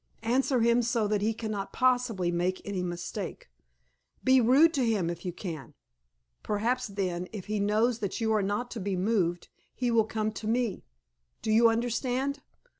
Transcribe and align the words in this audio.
Answer 0.23 0.61
him 0.61 0.81
so 0.81 1.07
that 1.07 1.21
he 1.21 1.31
cannot 1.31 1.71
possibly 1.71 2.31
make 2.31 2.59
any 2.65 2.81
mistake. 2.81 3.51
Be 4.23 4.41
rude 4.41 4.73
to 4.73 4.83
him 4.83 5.11
if 5.11 5.25
you 5.25 5.31
can. 5.31 5.75
Perhaps 6.41 6.87
then, 6.87 7.27
if 7.31 7.45
he 7.45 7.59
knows 7.59 7.99
that 7.99 8.19
you 8.19 8.33
are 8.33 8.41
not 8.41 8.71
to 8.71 8.79
be 8.79 8.95
moved, 8.95 9.49
he 9.75 9.91
will 9.91 10.05
come 10.05 10.31
to 10.31 10.47
me. 10.47 10.85
Do 11.43 11.51
you 11.51 11.69
understand?" 11.69 12.41